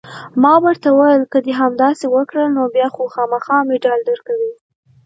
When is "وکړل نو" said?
2.09-2.63